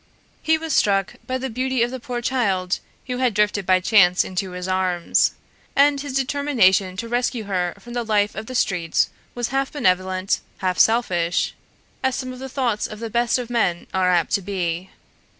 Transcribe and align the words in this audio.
He 0.41 0.57
was 0.57 0.73
struck 0.75 1.17
by 1.27 1.37
the 1.37 1.47
beauty 1.47 1.83
of 1.83 1.91
the 1.91 1.99
poor 1.99 2.21
child 2.23 2.79
who 3.05 3.17
had 3.17 3.35
drifted 3.35 3.67
by 3.67 3.79
chance 3.81 4.23
into 4.23 4.49
his 4.53 4.67
arms, 4.67 5.33
and 5.75 6.01
his 6.01 6.13
determination 6.15 6.97
to 6.97 7.07
rescue 7.07 7.43
her 7.43 7.75
from 7.77 7.93
the 7.93 8.03
life 8.03 8.33
of 8.33 8.47
the 8.47 8.55
streets 8.55 9.11
was 9.35 9.49
half 9.49 9.71
benevolent, 9.71 10.39
half 10.57 10.79
selfish, 10.79 11.53
as 12.01 12.15
some 12.15 12.33
of 12.33 12.39
the 12.39 12.49
thoughts 12.49 12.87
of 12.87 12.97
the 12.99 13.11
best 13.11 13.37
of 13.37 13.51
men 13.51 13.85
are 13.93 14.09
apt 14.09 14.31
to 14.31 14.41
be. 14.41 14.89